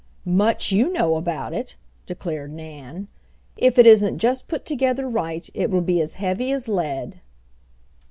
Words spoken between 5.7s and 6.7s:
be as heavy as